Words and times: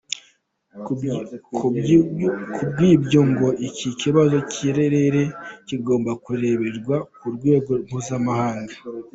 Ku 1.55 1.67
bw’ibyo 2.71 3.19
ngo 3.29 3.47
iki 3.67 3.89
kibazo 4.01 4.35
cy’ikirere 4.51 5.23
kigomba 5.67 6.11
kureberwa 6.23 6.95
ku 7.19 7.27
rwego 7.35 7.71
mpuzamahanga. 7.85 8.73